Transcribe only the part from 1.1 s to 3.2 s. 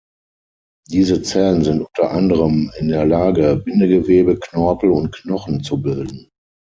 Zellen sind unter anderem in der